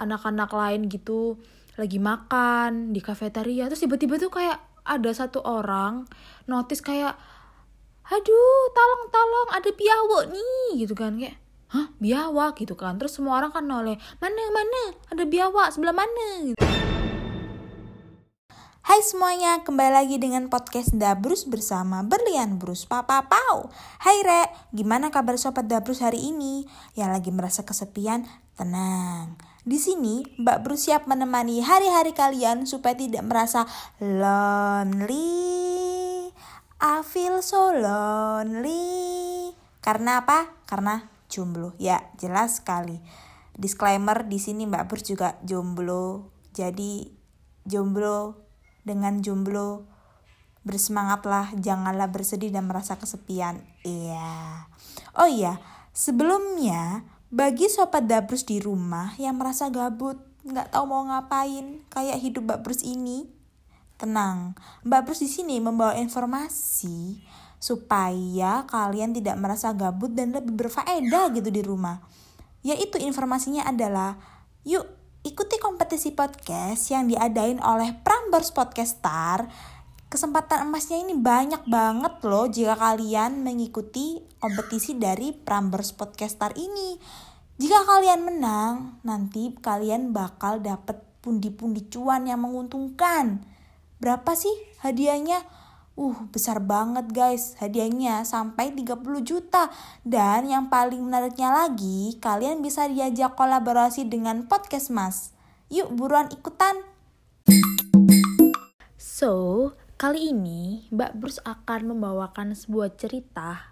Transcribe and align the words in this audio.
anak-anak 0.00 0.48
lain 0.48 0.88
gitu 0.88 1.36
lagi 1.76 2.00
makan 2.00 2.96
di 2.96 3.04
kafetaria 3.04 3.68
terus 3.68 3.84
tiba-tiba 3.84 4.16
tuh 4.16 4.32
kayak 4.32 4.58
ada 4.84 5.10
satu 5.12 5.44
orang 5.44 6.08
notice 6.48 6.80
kayak 6.80 7.14
aduh 8.10 8.64
tolong 8.74 9.04
tolong 9.12 9.48
ada 9.54 9.70
biawak 9.70 10.24
nih 10.32 10.82
gitu 10.82 10.96
kan 10.96 11.14
kayak 11.20 11.36
hah 11.70 11.92
biawak 12.02 12.58
gitu 12.58 12.74
kan 12.74 12.98
terus 12.98 13.14
semua 13.14 13.38
orang 13.38 13.54
kan 13.54 13.62
noleh 13.62 14.00
mana 14.18 14.42
mana 14.50 14.82
ada 15.12 15.22
biawak 15.28 15.70
sebelah 15.70 15.94
mana 15.94 16.28
gitu. 16.42 16.58
Hai 18.90 19.06
semuanya, 19.06 19.62
kembali 19.62 19.92
lagi 20.02 20.18
dengan 20.18 20.50
podcast 20.50 20.90
Dabrus 20.90 21.46
bersama 21.46 22.02
Berlian 22.02 22.58
Brus 22.58 22.90
Papa 22.90 23.30
Pau. 23.30 23.70
Hai 24.02 24.18
Re, 24.26 24.50
gimana 24.74 25.14
kabar 25.14 25.38
sobat 25.38 25.70
Dabrus 25.70 26.02
hari 26.02 26.18
ini? 26.18 26.66
Yang 26.98 27.10
lagi 27.14 27.30
merasa 27.30 27.62
kesepian, 27.62 28.26
tenang. 28.58 29.38
Di 29.70 29.78
sini, 29.78 30.26
Mbak 30.34 30.66
Brus 30.66 30.90
siap 30.90 31.06
menemani 31.06 31.62
hari-hari 31.62 32.10
kalian 32.10 32.66
supaya 32.66 32.98
tidak 32.98 33.22
merasa 33.22 33.70
lonely. 34.02 35.22
I 36.82 37.06
feel 37.06 37.38
so 37.38 37.70
lonely. 37.70 39.54
Karena 39.78 40.26
apa? 40.26 40.58
Karena 40.66 41.06
jomblo. 41.30 41.78
Ya, 41.78 42.02
jelas 42.18 42.58
sekali. 42.58 42.98
Disclaimer 43.54 44.26
di 44.26 44.42
sini 44.42 44.66
Mbak 44.66 44.90
Brus 44.90 45.06
juga 45.06 45.38
jomblo. 45.46 46.34
Jadi 46.50 47.06
jomblo 47.62 48.42
dengan 48.82 49.22
jomblo 49.22 49.86
bersemangatlah, 50.66 51.54
janganlah 51.54 52.10
bersedih 52.10 52.50
dan 52.50 52.66
merasa 52.66 52.98
kesepian. 52.98 53.62
Iya. 53.86 54.66
Oh 55.14 55.30
iya, 55.30 55.62
sebelumnya 55.94 57.06
bagi 57.30 57.70
sobat 57.70 58.10
Dabrus 58.10 58.42
di 58.42 58.58
rumah 58.58 59.14
yang 59.14 59.38
merasa 59.38 59.70
gabut, 59.70 60.18
nggak 60.42 60.74
tahu 60.74 60.84
mau 60.90 61.06
ngapain, 61.06 61.78
kayak 61.86 62.18
hidup 62.18 62.42
Mbak 62.42 62.60
Brus 62.66 62.82
ini, 62.82 63.30
tenang. 63.94 64.58
Mbak 64.82 65.00
Brus 65.06 65.22
di 65.22 65.30
sini 65.30 65.62
membawa 65.62 65.94
informasi 65.94 67.22
supaya 67.60 68.64
kalian 68.66 69.12
tidak 69.12 69.36
merasa 69.36 69.70
gabut 69.76 70.10
dan 70.10 70.34
lebih 70.34 70.58
berfaedah 70.58 71.30
gitu 71.36 71.52
di 71.52 71.62
rumah. 71.62 72.02
Yaitu 72.66 72.98
informasinya 72.98 73.68
adalah, 73.68 74.18
yuk 74.66 74.88
ikuti 75.20 75.60
kompetisi 75.60 76.16
podcast 76.16 76.88
yang 76.88 77.04
diadain 77.04 77.60
oleh 77.60 77.92
Prambors 78.00 78.50
Podcast 78.56 78.98
Star. 78.98 79.44
Kesempatan 80.10 80.66
emasnya 80.66 80.98
ini 80.98 81.14
banyak 81.14 81.70
banget 81.70 82.18
loh 82.26 82.50
jika 82.50 82.74
kalian 82.74 83.46
mengikuti 83.46 84.18
kompetisi 84.40 84.96
dari 84.98 85.30
Prambors 85.30 85.94
Podcast 85.94 86.40
Star 86.40 86.52
ini. 86.56 86.98
Jika 87.60 87.84
kalian 87.84 88.24
menang, 88.24 88.96
nanti 89.04 89.52
kalian 89.52 90.16
bakal 90.16 90.64
dapet 90.64 90.96
pundi-pundi 91.20 91.84
cuan 91.92 92.24
yang 92.24 92.40
menguntungkan. 92.40 93.44
Berapa 94.00 94.32
sih 94.32 94.56
hadiahnya? 94.80 95.44
Uh, 95.92 96.24
besar 96.32 96.64
banget 96.64 97.12
guys. 97.12 97.60
Hadiahnya 97.60 98.24
sampai 98.24 98.72
30 98.72 99.04
juta. 99.20 99.68
Dan 100.00 100.48
yang 100.48 100.72
paling 100.72 101.04
menariknya 101.04 101.52
lagi, 101.52 102.16
kalian 102.16 102.64
bisa 102.64 102.88
diajak 102.88 103.36
kolaborasi 103.36 104.08
dengan 104.08 104.48
Podcast 104.48 104.88
Mas. 104.88 105.36
Yuk 105.68 105.92
buruan 105.92 106.32
ikutan. 106.32 106.80
So, 108.96 109.76
kali 110.00 110.32
ini 110.32 110.88
Mbak 110.88 111.12
Bruce 111.12 111.44
akan 111.44 111.92
membawakan 111.92 112.56
sebuah 112.56 112.96
cerita 112.96 113.69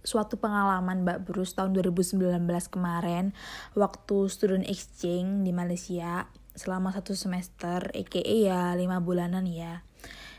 suatu 0.00 0.40
pengalaman 0.40 1.04
Mbak 1.04 1.18
Bruce 1.28 1.52
tahun 1.52 1.76
2019 1.76 2.40
kemarin 2.72 3.36
waktu 3.76 4.16
student 4.32 4.66
exchange 4.66 5.44
di 5.44 5.52
Malaysia 5.52 6.28
selama 6.56 6.92
satu 6.92 7.14
semester, 7.16 7.88
aka 7.94 8.20
ya 8.20 8.74
lima 8.76 9.00
bulanan 9.00 9.46
ya. 9.48 9.84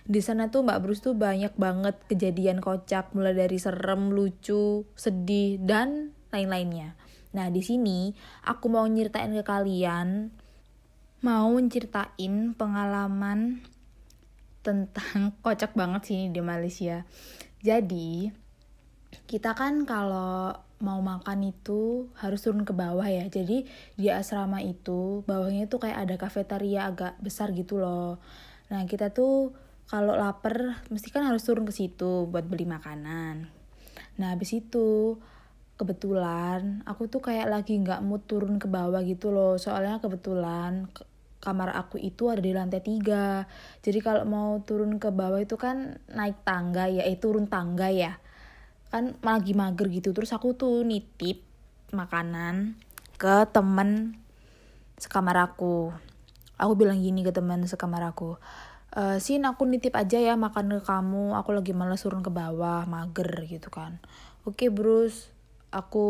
Di 0.02 0.20
sana 0.20 0.50
tuh 0.50 0.66
Mbak 0.66 0.80
Bruce 0.82 1.04
tuh 1.06 1.14
banyak 1.14 1.54
banget 1.56 1.96
kejadian 2.10 2.58
kocak 2.58 3.14
mulai 3.14 3.38
dari 3.38 3.62
serem, 3.62 4.10
lucu, 4.10 4.84
sedih 4.98 5.62
dan 5.62 6.14
lain-lainnya. 6.34 6.98
Nah 7.32 7.48
di 7.48 7.62
sini 7.64 8.12
aku 8.44 8.68
mau 8.68 8.84
nyeritain 8.90 9.32
ke 9.32 9.44
kalian, 9.46 10.34
mau 11.22 11.54
ceritain 11.70 12.58
pengalaman 12.58 13.62
tentang 14.66 15.32
kocak 15.46 15.78
banget 15.78 16.02
sih 16.10 16.22
di 16.34 16.42
Malaysia. 16.42 17.06
Jadi 17.62 18.34
kita 19.28 19.56
kan 19.56 19.84
kalau 19.88 20.56
mau 20.82 21.00
makan 21.00 21.54
itu 21.54 22.10
harus 22.18 22.42
turun 22.42 22.66
ke 22.66 22.74
bawah 22.74 23.06
ya. 23.06 23.24
Jadi 23.30 23.64
di 23.96 24.08
asrama 24.10 24.60
itu 24.60 25.22
bawahnya 25.30 25.70
tuh 25.70 25.88
kayak 25.88 26.10
ada 26.10 26.16
kafetaria 26.18 26.90
agak 26.90 27.16
besar 27.22 27.54
gitu 27.54 27.78
loh. 27.78 28.18
Nah 28.74 28.84
kita 28.90 29.14
tuh 29.14 29.54
kalau 29.88 30.18
lapar 30.18 30.82
mesti 30.90 31.14
kan 31.14 31.28
harus 31.28 31.46
turun 31.46 31.64
ke 31.68 31.74
situ 31.74 32.28
buat 32.28 32.48
beli 32.50 32.66
makanan. 32.66 33.48
Nah 34.18 34.28
habis 34.34 34.52
itu 34.58 35.20
kebetulan 35.78 36.86
aku 36.86 37.10
tuh 37.10 37.22
kayak 37.26 37.50
lagi 37.50 37.78
nggak 37.78 38.06
mau 38.06 38.22
turun 38.22 38.58
ke 38.58 38.66
bawah 38.66 39.06
gitu 39.06 39.30
loh. 39.30 39.62
Soalnya 39.62 40.02
kebetulan 40.02 40.90
kamar 41.42 41.74
aku 41.74 41.98
itu 41.98 42.30
ada 42.30 42.42
di 42.42 42.54
lantai 42.54 42.82
tiga. 42.82 43.46
Jadi 43.86 44.00
kalau 44.02 44.26
mau 44.26 44.50
turun 44.66 44.98
ke 44.98 45.10
bawah 45.14 45.42
itu 45.42 45.58
kan 45.58 45.98
naik 46.10 46.42
tangga 46.46 46.86
ya, 46.90 47.06
eh 47.06 47.18
turun 47.18 47.50
tangga 47.50 47.90
ya 47.90 48.21
kan 48.92 49.16
lagi 49.24 49.56
mager 49.56 49.88
gitu. 49.88 50.12
Terus 50.12 50.36
aku 50.36 50.54
tuh 50.54 50.84
nitip 50.84 51.42
makanan 51.96 52.76
ke 53.16 53.48
temen 53.50 54.20
sekamar 55.00 55.40
aku. 55.40 55.96
Aku 56.62 56.78
bilang 56.78 57.02
gini 57.02 57.26
ke 57.26 57.34
temen 57.34 57.66
sekamar 57.66 58.06
aku 58.06 58.38
e, 58.92 59.24
sin 59.24 59.48
aku 59.48 59.64
nitip 59.64 59.96
aja 59.96 60.20
ya 60.20 60.36
makan 60.36 60.80
ke 60.80 60.82
kamu. 60.84 61.36
Aku 61.40 61.56
lagi 61.56 61.72
males 61.72 62.04
turun 62.04 62.22
ke 62.24 62.32
bawah 62.32 62.86
mager 62.86 63.48
gitu 63.48 63.72
kan. 63.72 64.04
Oke 64.44 64.68
okay, 64.68 64.70
Bruce. 64.70 65.32
Aku 65.72 66.08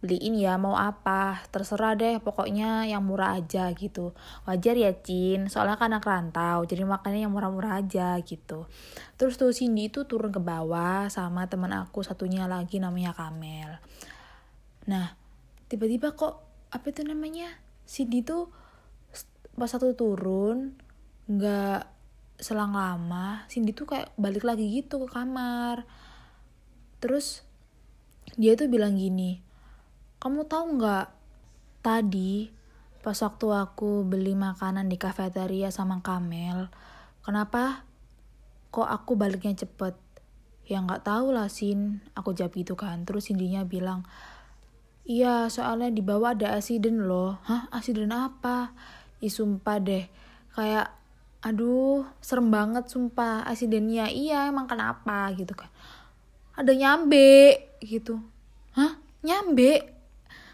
beliin 0.00 0.32
ya 0.32 0.56
mau 0.56 0.80
apa 0.80 1.44
terserah 1.52 1.92
deh 1.92 2.16
pokoknya 2.24 2.88
yang 2.88 3.04
murah 3.04 3.36
aja 3.36 3.68
gitu. 3.76 4.16
Wajar 4.48 4.72
ya 4.72 4.96
Cin 4.96 5.52
soalnya 5.52 5.76
kan 5.76 5.92
anak 5.92 6.08
rantau 6.08 6.64
jadi 6.64 6.88
makannya 6.88 7.28
yang 7.28 7.32
murah-murah 7.36 7.84
aja 7.84 8.16
gitu. 8.24 8.64
Terus 9.20 9.36
tuh 9.36 9.52
Cindy 9.52 9.92
itu 9.92 10.08
turun 10.08 10.32
ke 10.32 10.40
bawah 10.40 11.12
sama 11.12 11.44
teman 11.52 11.76
aku 11.76 12.00
satunya 12.00 12.48
lagi 12.48 12.80
namanya 12.80 13.12
Kamel. 13.12 13.76
Nah 14.88 15.12
tiba-tiba 15.68 16.16
kok 16.16 16.40
apa 16.72 16.88
itu 16.88 17.04
namanya 17.04 17.52
Cindy 17.84 18.24
tuh 18.24 18.48
pas 19.52 19.68
satu 19.68 19.92
turun 19.92 20.80
nggak 21.28 21.84
selang 22.40 22.72
lama 22.72 23.44
Cindy 23.52 23.76
tuh 23.76 23.84
kayak 23.84 24.16
balik 24.16 24.48
lagi 24.48 24.64
gitu 24.64 25.04
ke 25.04 25.12
kamar. 25.12 25.84
Terus 27.04 27.44
dia 28.40 28.56
tuh 28.56 28.72
bilang 28.72 28.96
gini 28.96 29.49
kamu 30.20 30.44
tahu 30.44 30.76
nggak 30.76 31.06
tadi 31.80 32.52
pas 33.00 33.16
waktu 33.16 33.46
aku 33.48 34.04
beli 34.04 34.36
makanan 34.36 34.92
di 34.92 35.00
kafeteria 35.00 35.72
sama 35.72 36.04
Kamel, 36.04 36.68
kenapa 37.24 37.88
kok 38.68 38.84
aku 38.84 39.16
baliknya 39.16 39.56
cepet? 39.56 39.96
Ya 40.68 40.84
nggak 40.84 41.08
tahu 41.08 41.32
lah 41.32 41.48
Sin, 41.48 42.04
aku 42.12 42.36
jawab 42.36 42.52
gitu 42.54 42.76
kan. 42.76 43.08
Terus 43.08 43.32
Cindy-nya 43.32 43.64
bilang, 43.64 44.04
iya 45.08 45.48
soalnya 45.48 45.88
di 45.88 46.04
bawah 46.04 46.36
ada 46.36 46.54
asiden 46.54 47.08
loh. 47.08 47.40
Hah 47.48 47.72
asiden 47.72 48.12
apa? 48.12 48.76
Ih 49.24 49.32
deh, 49.80 50.04
kayak 50.52 50.92
aduh 51.40 52.04
serem 52.20 52.52
banget 52.52 52.84
sumpah 52.92 53.48
asidennya. 53.48 54.12
Iya 54.12 54.52
emang 54.52 54.68
kenapa 54.68 55.32
gitu 55.32 55.56
kan. 55.56 55.72
Ada 56.52 56.76
nyambe 56.76 57.56
gitu. 57.80 58.20
Hah? 58.76 59.00
Nyambe? 59.24 59.99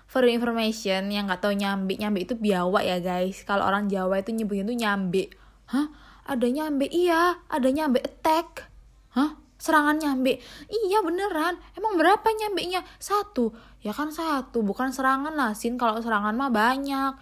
For 0.07 0.23
information 0.25 1.11
yang 1.11 1.27
nggak 1.27 1.43
tahu 1.43 1.59
nyambe 1.59 1.99
nyambe 1.99 2.23
itu 2.23 2.39
biawak 2.39 2.83
ya 2.87 2.99
guys. 3.03 3.43
Kalau 3.43 3.67
orang 3.67 3.91
Jawa 3.91 4.23
itu 4.23 4.31
nyebutnya 4.33 4.65
tuh 4.65 4.79
nyambe 4.79 5.25
hah? 5.69 5.87
Ada 6.27 6.47
nyambe 6.51 6.87
iya 6.91 7.43
ada 7.51 7.69
nyambe 7.71 8.03
attack. 8.03 8.71
Hah? 9.15 9.39
Serangan 9.59 9.99
nyambe 9.99 10.39
iya 10.71 11.03
beneran. 11.03 11.59
Emang 11.75 11.99
berapa 11.99 12.27
nyambe 12.33 12.63
nya 12.71 12.87
satu. 13.03 13.53
Ya 13.83 13.91
kan 13.95 14.15
satu 14.15 14.63
bukan 14.63 14.95
serangan 14.95 15.35
lah 15.35 15.55
sin. 15.59 15.79
Kalau 15.79 15.99
serangan 15.99 16.35
mah 16.35 16.51
banyak. 16.51 17.13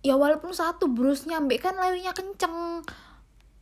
Ya 0.00 0.14
walaupun 0.16 0.54
satu 0.56 0.88
Bruce 0.88 1.26
nyambe 1.26 1.58
kan 1.58 1.76
larinya 1.76 2.14
kenceng. 2.14 2.86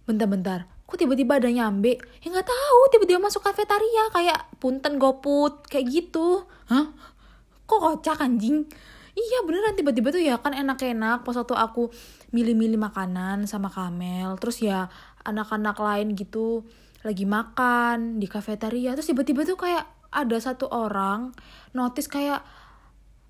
Bentar-bentar 0.05 0.69
kok 0.89 0.97
tiba-tiba 0.97 1.37
ada 1.37 1.53
nyambe 1.53 2.01
ya 2.25 2.33
nggak 2.33 2.49
tahu 2.49 2.81
tiba-tiba 2.89 3.21
masuk 3.21 3.45
kafetaria 3.45 4.09
kayak 4.09 4.49
punten 4.57 4.97
goput 4.97 5.61
kayak 5.69 5.85
gitu. 5.85 6.49
Hah 6.65 6.97
kok 7.69 7.81
kocak 7.85 8.25
anjing? 8.25 8.65
Iya 9.13 9.45
beneran 9.45 9.75
tiba-tiba 9.77 10.09
tuh 10.15 10.23
ya 10.23 10.41
kan 10.41 10.55
enak-enak 10.57 11.27
pas 11.27 11.35
waktu 11.37 11.53
aku 11.53 11.91
milih-milih 12.33 12.79
makanan 12.79 13.51
sama 13.51 13.67
Kamel 13.67 14.39
terus 14.39 14.63
ya 14.63 14.87
anak-anak 15.27 15.75
lain 15.77 16.15
gitu 16.15 16.63
lagi 17.03 17.27
makan 17.27 18.23
di 18.23 18.31
kafetaria 18.31 18.95
terus 18.95 19.11
tiba-tiba 19.11 19.43
tuh 19.43 19.59
kayak 19.59 19.91
ada 20.15 20.37
satu 20.39 20.71
orang 20.71 21.35
notice 21.75 22.07
kayak 22.07 22.47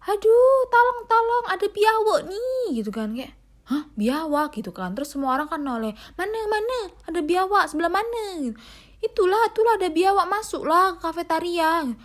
aduh 0.04 0.60
tolong 0.70 1.00
tolong 1.08 1.46
ada 1.50 1.66
biawak 1.72 2.20
nih 2.28 2.84
gitu 2.84 2.92
kan 2.92 3.16
kayak 3.16 3.32
hah 3.68 3.84
biawak? 3.96 4.56
gitu 4.56 4.72
kan 4.72 4.92
terus 4.92 5.12
semua 5.12 5.36
orang 5.36 5.48
kan 5.48 5.60
noleh 5.60 5.92
mana 6.20 6.38
mana? 6.48 6.80
Ada 7.08 7.20
biawak 7.24 7.64
sebelah 7.68 7.92
mana? 7.92 8.52
Itulah 9.00 9.42
itulah 9.52 9.74
ada 9.80 9.88
biawak 9.88 10.26
masuk 10.28 10.68
lah 10.68 11.00
kafetaria 11.00 11.96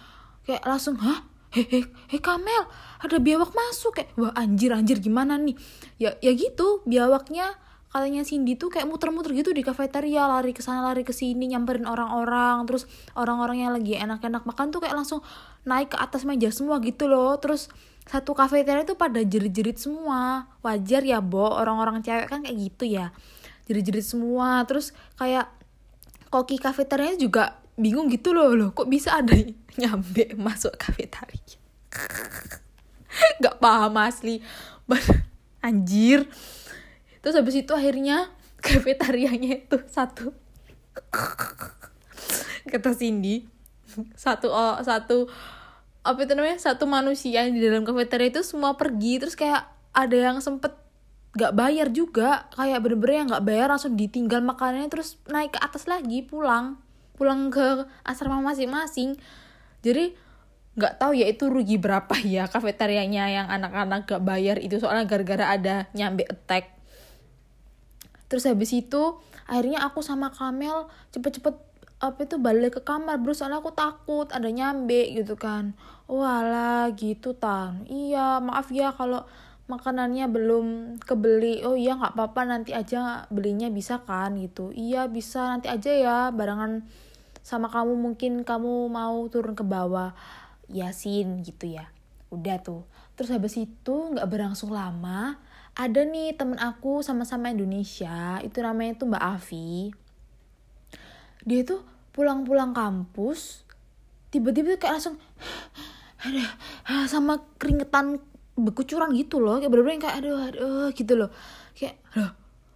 kayak 0.48 0.64
langsung 0.68 1.00
hah 1.00 1.33
hehe 1.54 1.86
he 2.10 2.18
Kamel 2.18 2.66
ada 3.00 3.18
biawak 3.22 3.54
masuk 3.54 4.02
kayak 4.02 4.10
wah 4.18 4.34
anjir 4.34 4.74
anjir 4.74 4.98
gimana 4.98 5.38
nih? 5.38 5.54
Ya 6.02 6.18
ya 6.20 6.34
gitu 6.34 6.82
biawaknya 6.90 7.54
katanya 7.94 8.26
Cindy 8.26 8.58
tuh 8.58 8.74
kayak 8.74 8.90
muter-muter 8.90 9.38
gitu 9.38 9.54
di 9.54 9.62
kafetaria 9.62 10.26
lari 10.26 10.50
ke 10.50 10.66
sana 10.66 10.82
lari 10.82 11.06
ke 11.06 11.14
sini 11.14 11.54
nyamperin 11.54 11.86
orang-orang 11.86 12.66
terus 12.66 12.90
orang-orang 13.14 13.62
yang 13.62 13.70
lagi 13.70 13.94
enak-enak 13.94 14.50
makan 14.50 14.74
tuh 14.74 14.82
kayak 14.82 14.98
langsung 14.98 15.22
naik 15.62 15.94
ke 15.94 15.98
atas 16.02 16.26
meja 16.26 16.50
semua 16.50 16.82
gitu 16.82 17.06
loh. 17.06 17.38
Terus 17.38 17.70
satu 18.10 18.34
kafetaria 18.34 18.82
tuh 18.84 18.98
pada 18.98 19.22
jerit-jerit 19.22 19.78
semua. 19.78 20.50
Wajar 20.66 21.06
ya 21.06 21.22
bo 21.22 21.54
orang-orang 21.54 22.02
cewek 22.02 22.34
kan 22.34 22.42
kayak 22.42 22.58
gitu 22.58 22.90
ya. 22.90 23.14
Jerit-jerit 23.70 24.04
semua 24.04 24.66
terus 24.66 24.92
kayak 25.16 25.54
koki 26.34 26.58
kafeteria 26.58 27.14
juga 27.14 27.63
bingung 27.78 28.10
gitu 28.10 28.34
loh 28.34 28.54
loh. 28.54 28.70
Kok 28.72 28.90
bisa 28.90 29.20
ada 29.20 29.34
nyampe 29.82 30.34
masuk 30.38 30.74
kafetaria? 30.78 31.58
Nggak 33.42 33.58
paham 33.62 33.96
asli. 34.02 34.42
Anjir. 35.64 36.28
Terus 37.24 37.36
habis 37.40 37.56
itu 37.56 37.72
akhirnya 37.72 38.30
kafetarianya 38.60 39.64
itu 39.64 39.78
satu. 39.88 40.36
Kata 42.68 42.92
Cindy 42.96 43.54
satu 44.18 44.50
oh, 44.50 44.76
satu 44.82 45.30
apa 46.04 46.20
itu 46.28 46.34
namanya? 46.36 46.60
Satu 46.60 46.84
manusia 46.84 47.48
di 47.48 47.64
dalam 47.64 47.88
kafetaria 47.88 48.34
itu 48.34 48.44
semua 48.44 48.76
pergi 48.76 49.24
terus 49.24 49.40
kayak 49.40 49.64
ada 49.96 50.18
yang 50.18 50.38
sempet 50.44 50.76
gak 51.38 51.56
bayar 51.56 51.88
juga. 51.96 52.52
Kayak 52.52 52.84
bener-bener 52.84 53.16
yang 53.24 53.28
gak 53.32 53.46
bayar 53.48 53.68
langsung 53.72 53.96
ditinggal 53.96 54.44
makanannya 54.44 54.92
terus 54.92 55.16
naik 55.32 55.56
ke 55.56 55.60
atas 55.64 55.88
lagi 55.88 56.26
pulang 56.28 56.83
pulang 57.18 57.54
ke 57.54 57.86
asrama 58.06 58.42
masing-masing. 58.42 59.18
Jadi 59.86 60.16
nggak 60.74 60.98
tahu 60.98 61.14
ya 61.14 61.30
itu 61.30 61.46
rugi 61.54 61.78
berapa 61.78 62.18
ya 62.26 62.50
kafetarianya 62.50 63.30
yang 63.30 63.48
anak-anak 63.50 64.10
gak 64.10 64.24
bayar 64.26 64.58
itu. 64.58 64.82
Soalnya 64.82 65.06
gara-gara 65.06 65.54
ada 65.54 65.76
nyambe 65.94 66.26
attack. 66.26 66.74
Terus 68.28 68.50
habis 68.50 68.74
itu 68.74 69.22
akhirnya 69.46 69.86
aku 69.86 70.02
sama 70.02 70.34
Kamel 70.34 70.90
cepet-cepet 71.14 71.54
apa 72.04 72.28
itu 72.28 72.36
balik 72.36 72.80
ke 72.80 72.82
kamar 72.84 73.22
bro. 73.22 73.32
Soalnya 73.32 73.64
aku 73.64 73.72
takut 73.72 74.28
ada 74.34 74.50
nyambe 74.50 75.14
gitu 75.14 75.38
kan. 75.38 75.78
Wala 76.10 76.92
gitu 76.98 77.38
tan. 77.38 77.86
Iya 77.88 78.42
maaf 78.44 78.74
ya 78.74 78.92
kalau 78.92 79.24
makanannya 79.68 80.26
belum 80.28 80.66
kebeli. 81.02 81.64
Oh 81.64 81.78
iya 81.78 81.96
nggak 81.96 82.16
apa-apa 82.18 82.42
nanti 82.48 82.72
aja 82.76 83.28
belinya 83.32 83.72
bisa 83.72 84.04
kan 84.04 84.36
gitu. 84.40 84.76
Iya 84.76 85.08
bisa 85.08 85.56
nanti 85.56 85.72
aja 85.72 85.92
ya 85.92 86.18
barengan 86.30 86.84
sama 87.44 87.68
kamu 87.68 87.96
mungkin 88.00 88.48
kamu 88.48 88.92
mau 88.92 89.24
turun 89.32 89.56
ke 89.56 89.64
bawah. 89.64 90.16
Yasin 90.72 91.44
gitu 91.44 91.76
ya. 91.76 91.92
Udah 92.32 92.60
tuh. 92.64 92.88
Terus 93.14 93.30
habis 93.30 93.56
itu 93.60 93.96
nggak 94.16 94.26
berlangsung 94.26 94.74
lama 94.74 95.38
ada 95.74 96.06
nih 96.06 96.38
temen 96.38 96.62
aku 96.62 97.02
sama-sama 97.02 97.50
Indonesia 97.50 98.38
itu 98.46 98.62
namanya 98.62 98.94
tuh 98.94 99.10
Mbak 99.10 99.26
Avi 99.26 99.90
dia 101.44 101.66
tuh 101.66 101.82
pulang-pulang 102.14 102.78
kampus 102.78 103.66
tiba-tiba 104.30 104.78
kayak 104.78 105.02
langsung 105.02 105.18
ada 106.22 106.46
sama 107.10 107.42
keringetan 107.58 108.22
berkucuran 108.58 109.14
gitu 109.18 109.42
loh. 109.42 109.58
Kayak 109.58 109.72
bener-bener 109.74 110.00
kayak 110.02 110.16
aduh 110.22 110.38
aduh 110.50 110.88
gitu 110.94 111.14
loh. 111.18 111.30
Kayak 111.74 111.98
loh 112.18 112.32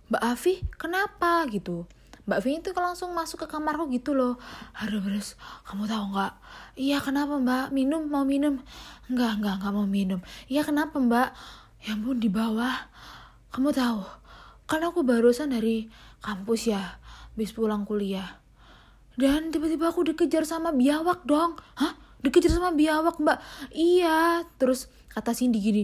Mbak 0.08 0.24
Avi 0.24 0.54
kenapa? 0.80 1.44
gitu. 1.52 1.84
Mbak 2.28 2.38
Avi 2.44 2.50
itu 2.60 2.70
langsung 2.76 3.12
masuk 3.12 3.44
ke 3.44 3.48
kamarku 3.48 3.92
gitu 3.92 4.16
loh. 4.16 4.40
Aduh 4.80 5.04
beres 5.04 5.36
kamu 5.68 5.88
tahu 5.88 6.04
nggak? 6.16 6.34
Iya 6.80 6.98
kenapa 7.04 7.36
Mbak? 7.40 7.66
Minum 7.76 8.08
mau 8.08 8.24
minum? 8.24 8.64
Nggak 9.12 9.32
nggak 9.44 9.56
nggak 9.64 9.74
mau 9.76 9.88
minum. 9.88 10.20
Iya 10.48 10.64
kenapa 10.64 10.96
Mbak? 11.00 11.30
Ya 11.84 11.94
ampun 11.96 12.18
di 12.18 12.32
bawah. 12.32 12.88
Kamu 13.52 13.72
tahu 13.76 14.02
kan 14.68 14.84
aku 14.84 15.04
barusan 15.08 15.56
dari 15.56 15.88
kampus 16.20 16.68
ya 16.68 17.00
habis 17.32 17.56
pulang 17.56 17.88
kuliah. 17.88 18.44
Dan 19.18 19.50
tiba-tiba 19.50 19.90
aku 19.90 20.06
dikejar 20.06 20.46
sama 20.46 20.70
biawak 20.72 21.26
dong. 21.26 21.58
Hah? 21.80 21.98
Dikejar 22.22 22.54
sama 22.54 22.74
biawak 22.74 23.18
mbak? 23.18 23.42
Iya. 23.74 24.46
Terus 24.62 24.90
kata 25.18 25.34
Cindy 25.34 25.58
gini 25.58 25.84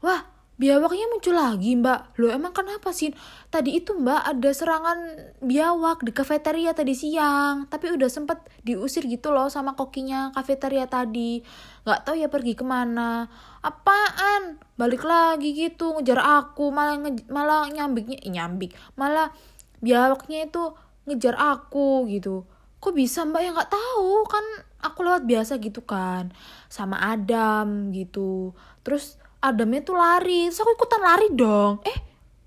wah 0.00 0.32
biawaknya 0.60 1.10
muncul 1.10 1.34
lagi 1.34 1.74
mbak. 1.74 2.14
Lo 2.22 2.30
emang 2.30 2.54
kenapa 2.54 2.92
sih? 2.94 3.10
Tadi 3.48 3.82
itu 3.82 3.98
mbak 3.98 4.22
ada 4.30 4.50
serangan 4.54 4.98
biawak 5.42 6.06
di 6.06 6.14
kafeteria 6.14 6.70
tadi 6.76 6.94
siang 6.94 7.66
tapi 7.66 7.90
udah 7.90 8.06
sempet 8.06 8.38
diusir 8.62 9.02
gitu 9.10 9.34
loh 9.34 9.50
sama 9.50 9.74
kokinya 9.74 10.30
kafeteria 10.36 10.86
tadi. 10.86 11.42
Nggak 11.82 12.00
tahu 12.06 12.14
ya 12.20 12.28
pergi 12.30 12.54
ke 12.54 12.62
mana. 12.62 13.26
Apaan? 13.64 14.62
Balik 14.78 15.02
lagi 15.02 15.50
gitu 15.56 15.98
ngejar 15.98 16.22
aku 16.22 16.70
malah 16.70 17.00
nge 17.00 17.26
malah 17.26 17.66
nyambiknya 17.66 18.22
eh, 18.22 18.30
nyambik 18.30 18.74
malah 18.94 19.34
biawaknya 19.82 20.46
itu 20.46 20.78
ngejar 21.10 21.34
aku 21.42 22.06
gitu. 22.06 22.46
Kok 22.78 22.94
bisa 22.94 23.26
mbak? 23.26 23.42
Ya 23.42 23.50
nggak 23.50 23.72
tahu 23.72 24.26
kan 24.30 24.44
aku 24.82 25.06
lewat 25.06 25.24
biasa 25.24 25.62
gitu 25.62 25.80
kan 25.86 26.34
sama 26.66 26.98
Adam 26.98 27.94
gitu. 27.94 28.52
Terus 28.82 29.22
Adamnya 29.42 29.82
tuh 29.82 29.98
lari 29.98 30.46
terus 30.46 30.62
aku 30.62 30.70
ikutan 30.78 31.02
lari 31.02 31.26
dong. 31.34 31.82
Eh 31.82 31.98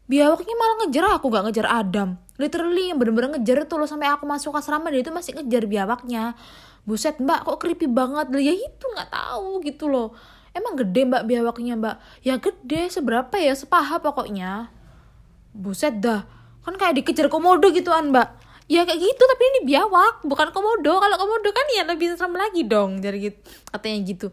biawaknya 0.07 0.55
malah 0.55 0.75
ngejar 0.85 1.03
aku 1.19 1.27
gak 1.27 1.43
ngejar 1.51 1.67
Adam. 1.67 2.15
Literally 2.39 2.87
yang 2.87 2.99
bener-bener 3.03 3.35
ngejar 3.35 3.67
itu 3.67 3.75
loh 3.75 3.83
sampai 3.83 4.07
aku 4.07 4.23
masuk 4.23 4.55
asrama 4.55 4.87
dia 4.87 5.03
itu 5.03 5.11
masih 5.11 5.35
ngejar 5.35 5.67
biawaknya. 5.67 6.39
Buset 6.87 7.19
mbak 7.19 7.43
kok 7.43 7.59
creepy 7.59 7.91
banget. 7.91 8.31
Ya 8.39 8.55
itu 8.55 8.85
nggak 8.95 9.11
tahu 9.11 9.59
gitu 9.67 9.91
loh. 9.91 10.15
Emang 10.55 10.79
gede 10.79 11.03
mbak 11.03 11.27
biawaknya 11.27 11.75
mbak? 11.75 11.95
Ya 12.23 12.39
gede 12.39 12.87
seberapa 12.87 13.35
ya? 13.35 13.51
Sepaha 13.59 13.99
pokoknya. 13.99 14.71
Buset 15.51 15.99
dah. 15.99 16.23
Kan 16.63 16.79
kayak 16.79 17.03
dikejar 17.03 17.27
komodo 17.27 17.75
gituan 17.75 18.15
mbak 18.15 18.44
ya 18.65 18.81
kayak 18.85 18.99
gitu 18.99 19.23
tapi 19.25 19.43
ini 19.55 19.59
biawak. 19.69 20.25
Bukan 20.25 20.49
komodo. 20.51 20.97
Kalau 21.01 21.15
komodo 21.17 21.49
kan 21.53 21.65
ya 21.73 21.83
lebih 21.85 22.13
serem 22.13 22.35
lagi 22.35 22.65
dong 22.65 23.01
jadi 23.01 23.31
gitu. 23.31 23.39
Katanya 23.69 23.97
gitu. 24.05 24.27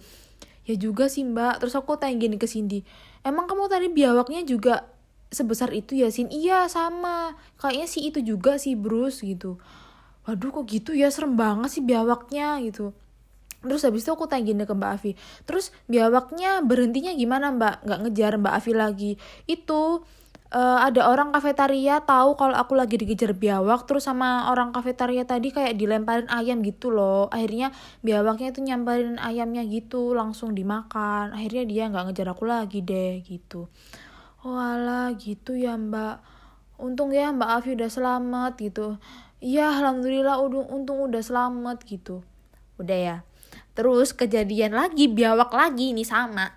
Ya 0.69 0.75
juga 0.79 1.11
sih 1.11 1.25
mbak. 1.27 1.61
Terus 1.61 1.75
aku 1.77 1.97
tanya 1.97 2.17
gini 2.17 2.37
ke 2.41 2.47
Cindy. 2.49 2.87
Emang 3.23 3.47
kamu 3.47 3.71
tadi 3.71 3.87
biawaknya 3.93 4.43
juga 4.43 4.89
sebesar 5.33 5.73
itu 5.73 5.97
ya 5.97 6.13
Sin? 6.13 6.29
Iya 6.29 6.67
sama. 6.69 7.39
Kayaknya 7.59 7.87
sih 7.89 8.03
itu 8.09 8.19
juga 8.21 8.59
sih 8.59 8.75
Bruce 8.75 9.25
gitu. 9.25 9.59
Waduh 10.29 10.51
kok 10.55 10.65
gitu 10.71 10.95
ya? 10.95 11.11
Serem 11.11 11.35
banget 11.35 11.71
sih 11.79 11.83
biawaknya 11.83 12.63
gitu. 12.67 12.95
Terus 13.63 13.83
habis 13.87 14.03
itu 14.03 14.11
aku 14.11 14.27
tanya 14.27 14.43
gini 14.43 14.63
ke 14.67 14.75
Mbak 14.75 14.91
Avi 14.91 15.13
terus 15.47 15.71
biawaknya 15.87 16.67
berhentinya 16.67 17.15
gimana 17.15 17.55
Mbak? 17.55 17.87
Nggak 17.87 17.99
ngejar 18.03 18.33
Mbak 18.43 18.55
Avi 18.59 18.73
lagi. 18.75 19.13
Itu 19.47 20.03
uh, 20.53 20.79
ada 20.85 21.09
orang 21.09 21.33
kafetaria 21.33 22.05
tahu 22.05 22.37
kalau 22.37 22.55
aku 22.55 22.77
lagi 22.77 23.01
dikejar 23.01 23.33
biawak 23.33 23.89
terus 23.89 24.05
sama 24.07 24.53
orang 24.53 24.71
kafetaria 24.71 25.25
tadi 25.25 25.51
kayak 25.51 25.81
dilemparin 25.81 26.29
ayam 26.29 26.61
gitu 26.61 26.93
loh. 26.93 27.33
Akhirnya 27.33 27.73
biawaknya 28.05 28.53
itu 28.53 28.61
nyamperin 28.61 29.17
ayamnya 29.17 29.65
gitu 29.67 30.13
langsung 30.13 30.53
dimakan. 30.53 31.33
Akhirnya 31.33 31.65
dia 31.65 31.83
nggak 31.89 32.13
ngejar 32.13 32.29
aku 32.37 32.45
lagi 32.45 32.85
deh 32.85 33.25
gitu. 33.25 33.73
Wala 34.45 35.11
oh, 35.11 35.17
gitu 35.17 35.57
ya 35.57 35.75
mbak. 35.75 36.21
Untung 36.79 37.11
ya 37.17 37.33
mbak 37.33 37.63
Avi 37.63 37.75
udah 37.75 37.91
selamat 37.91 38.53
gitu. 38.61 39.01
Iya 39.43 39.83
alhamdulillah 39.83 40.39
untung 40.45 40.99
udah 41.09 41.23
selamat 41.25 41.83
gitu. 41.89 42.23
Udah 42.79 42.99
ya. 42.99 43.17
Terus 43.73 44.13
kejadian 44.13 44.77
lagi 44.77 45.09
biawak 45.09 45.51
lagi 45.51 45.97
ini 45.97 46.05
sama. 46.05 46.53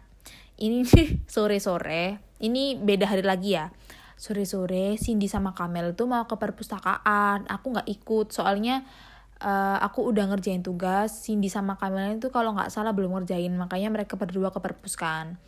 Ini 0.59 0.83
sore-sore 1.33 2.25
ini 2.39 2.75
beda 2.75 3.07
hari 3.07 3.23
lagi 3.23 3.55
ya 3.55 3.71
sore-sore 4.15 4.95
Cindy 4.95 5.27
sama 5.27 5.51
Kamel 5.51 5.93
tuh 5.93 6.07
mau 6.07 6.25
ke 6.27 6.35
perpustakaan. 6.39 7.47
Aku 7.47 7.75
nggak 7.75 7.87
ikut. 7.87 8.31
Soalnya 8.31 8.87
uh, 9.43 9.77
aku 9.83 10.07
udah 10.09 10.31
ngerjain 10.31 10.63
tugas. 10.63 11.23
Cindy 11.23 11.51
sama 11.51 11.75
Kamel 11.75 12.19
itu 12.19 12.31
kalau 12.31 12.55
nggak 12.55 12.71
salah 12.71 12.91
belum 12.91 13.21
ngerjain. 13.21 13.51
Makanya 13.53 13.91
mereka 13.91 14.15
berdua 14.15 14.51
ke 14.51 14.59
perpustakaan 14.59 15.39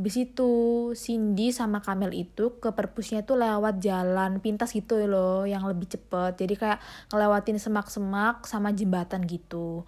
habis 0.00 0.16
itu 0.16 0.50
Cindy 0.94 1.50
sama 1.50 1.82
Kamel 1.82 2.14
itu 2.14 2.56
ke 2.62 2.70
perpusnya 2.70 3.26
tuh 3.26 3.36
lewat 3.36 3.82
jalan 3.82 4.38
pintas 4.38 4.70
gitu 4.70 4.96
loh 5.04 5.44
yang 5.44 5.66
lebih 5.66 5.90
cepet. 5.90 6.40
Jadi 6.40 6.54
kayak 6.54 6.78
ngelewatin 7.10 7.58
semak-semak 7.58 8.46
sama 8.46 8.70
jembatan 8.70 9.26
gitu. 9.26 9.82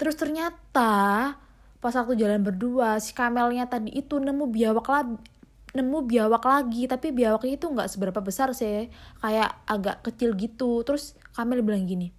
Terus 0.00 0.16
ternyata 0.16 1.36
pas 1.82 1.94
waktu 1.94 2.14
jalan 2.18 2.42
berdua 2.42 2.98
si 3.02 3.14
Kamelnya 3.14 3.70
tadi 3.70 3.94
itu 3.94 4.18
nemu 4.18 4.50
biawak 4.50 4.86
lagi 4.90 5.18
nemu 5.72 6.04
biawak 6.04 6.44
lagi 6.44 6.84
tapi 6.84 7.16
biawaknya 7.16 7.56
itu 7.56 7.66
nggak 7.68 7.88
seberapa 7.88 8.20
besar 8.20 8.52
sih 8.52 8.92
kayak 9.20 9.50
agak 9.64 10.04
kecil 10.04 10.36
gitu. 10.36 10.84
Terus 10.84 11.16
Kamel 11.32 11.64
bilang 11.64 11.88
gini 11.88 12.12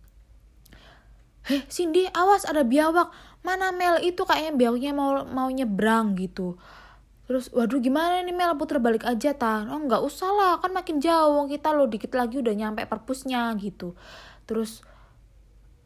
Heh 1.43 1.63
Cindy 1.67 2.07
awas 2.15 2.47
ada 2.47 2.63
biawak. 2.63 3.11
Mana 3.43 3.75
Mel 3.75 3.99
itu 3.99 4.23
kayaknya 4.23 4.55
biawaknya 4.55 4.91
mau 4.95 5.27
mau 5.27 5.51
nyebrang 5.51 6.15
gitu. 6.15 6.55
Terus 7.27 7.51
waduh 7.51 7.83
gimana 7.83 8.23
nih 8.23 8.31
Mel? 8.31 8.55
Puter 8.55 8.79
balik 8.79 9.03
aja 9.03 9.35
ta 9.35 9.67
oh 9.67 9.79
nggak 9.83 10.01
usah 10.07 10.31
lah 10.31 10.53
kan 10.63 10.71
makin 10.71 11.03
jauh. 11.03 11.43
Kita 11.51 11.75
lo 11.75 11.91
dikit 11.91 12.15
lagi 12.15 12.39
udah 12.39 12.55
nyampe 12.55 12.87
perpusnya 12.87 13.51
gitu. 13.59 13.91
Terus 14.47 14.87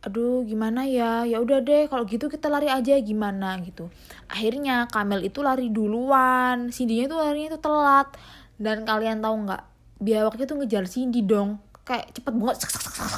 aduh 0.05 0.45
gimana 0.45 0.85
ya? 0.85 1.25
Ya 1.25 1.37
udah 1.41 1.59
deh 1.61 1.89
kalau 1.89 2.03
gitu 2.05 2.29
kita 2.29 2.47
lari 2.47 2.69
aja 2.69 2.97
gimana? 3.01 3.57
Gitu. 3.61 3.89
Akhirnya 4.29 4.85
Kamel 4.91 5.25
itu 5.25 5.39
lari 5.41 5.71
duluan 5.73 6.69
Cindy-nya 6.69 7.09
tuh 7.09 7.19
larinya 7.21 7.55
itu 7.55 7.59
telat. 7.61 8.07
Dan 8.57 8.85
kalian 8.85 9.21
tahu 9.21 9.47
nggak? 9.47 9.63
Biawaknya 10.01 10.45
tuh 10.45 10.57
ngejar 10.61 10.85
Cindy 10.85 11.25
dong. 11.25 11.61
Kayak 11.87 12.11
cepet 12.19 12.33
banget 12.35 12.57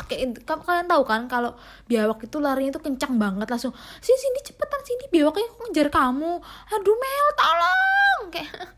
kayak 0.09 0.45
kalian 0.45 0.85
tahu 0.85 1.03
kan 1.05 1.25
kalau 1.25 1.57
biawak 1.89 2.21
itu 2.25 2.37
larinya 2.37 2.77
tuh 2.77 2.85
kencang 2.85 3.17
banget 3.17 3.49
langsung 3.49 3.73
sini 3.97 4.17
sini 4.17 4.39
cepetan 4.45 4.81
sini 4.85 5.05
biawaknya 5.09 5.45
kok 5.49 5.59
ngejar 5.69 5.89
kamu? 5.89 6.31
Aduh 6.73 6.97
Mel 6.97 7.27
tolong! 7.33 8.21
Kayak 8.33 8.77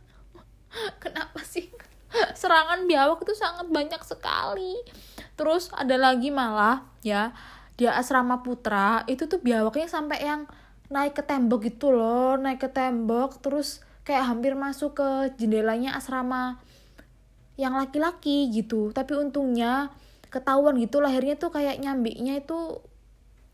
kenapa 1.04 1.40
sih? 1.44 1.68
Serangan 2.40 2.88
biawak 2.88 3.24
itu 3.24 3.34
sangat 3.36 3.68
banyak 3.68 4.02
sekali. 4.04 4.80
Terus 5.36 5.72
ada 5.74 5.96
lagi 5.96 6.30
malah 6.30 6.84
ya 7.02 7.34
di 7.82 7.90
asrama 7.90 8.46
putra 8.46 9.02
itu 9.10 9.26
tuh 9.26 9.42
biawaknya 9.42 9.90
sampai 9.90 10.22
yang 10.22 10.46
naik 10.94 11.18
ke 11.18 11.26
tembok 11.26 11.66
gitu 11.66 11.90
loh 11.90 12.38
naik 12.38 12.62
ke 12.62 12.70
tembok 12.70 13.42
terus 13.42 13.82
kayak 14.06 14.30
hampir 14.30 14.54
masuk 14.54 15.02
ke 15.02 15.10
jendelanya 15.42 15.98
asrama 15.98 16.62
yang 17.60 17.78
laki-laki 17.78 18.50
gitu. 18.50 18.90
Tapi 18.90 19.14
untungnya 19.18 19.94
ketahuan 20.34 20.80
gitu 20.82 21.04
lahirnya 21.04 21.38
tuh 21.38 21.54
kayak 21.54 21.78
nyambiknya 21.78 22.42
itu 22.42 22.82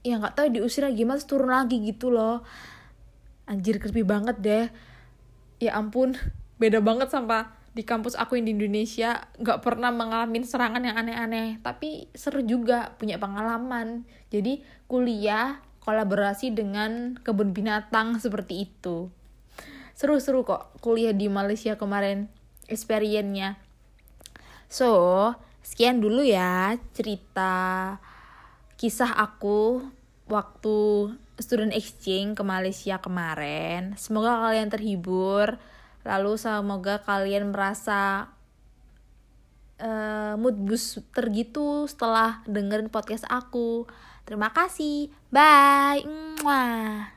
ya 0.06 0.22
nggak 0.22 0.38
tahu 0.38 0.48
diusir 0.54 0.88
lagi 0.88 1.04
mas 1.04 1.28
turun 1.28 1.52
lagi 1.52 1.84
gitu 1.84 2.14
loh. 2.14 2.48
Anjir 3.48 3.80
creepy 3.80 4.08
banget 4.08 4.38
deh. 4.40 4.66
Ya 5.60 5.76
ampun 5.76 6.16
beda 6.62 6.80
banget 6.80 7.12
sama 7.12 7.57
di 7.78 7.86
kampus 7.86 8.18
aku 8.18 8.42
yang 8.42 8.50
di 8.50 8.58
Indonesia 8.58 9.30
nggak 9.38 9.62
pernah 9.62 9.94
mengalami 9.94 10.42
serangan 10.42 10.82
yang 10.82 10.98
aneh-aneh 10.98 11.62
tapi 11.62 12.10
seru 12.18 12.42
juga 12.42 12.98
punya 12.98 13.22
pengalaman 13.22 14.02
jadi 14.34 14.66
kuliah 14.90 15.62
kolaborasi 15.86 16.58
dengan 16.58 17.22
kebun 17.22 17.54
binatang 17.54 18.18
seperti 18.18 18.66
itu 18.66 19.14
seru-seru 19.94 20.42
kok 20.42 20.74
kuliah 20.82 21.14
di 21.14 21.30
Malaysia 21.30 21.78
kemarin 21.78 22.34
experience-nya 22.66 23.62
So, 24.68 25.32
sekian 25.64 26.04
dulu 26.04 26.28
ya 26.28 26.76
cerita 26.92 27.96
kisah 28.76 29.16
aku 29.16 29.80
waktu 30.28 30.78
student 31.40 31.72
exchange 31.72 32.36
ke 32.36 32.44
Malaysia 32.44 33.00
kemarin. 33.00 33.96
Semoga 33.96 34.44
kalian 34.44 34.68
terhibur. 34.68 35.56
Lalu 36.08 36.40
semoga 36.40 37.04
kalian 37.04 37.52
merasa 37.52 38.32
uh, 39.84 40.40
mood 40.40 40.56
booster 40.56 41.28
gitu 41.36 41.84
setelah 41.92 42.40
dengerin 42.48 42.88
podcast 42.88 43.28
aku. 43.28 43.84
Terima 44.24 44.56
kasih. 44.56 45.12
Bye. 45.28 46.08
Mwah. 46.40 47.17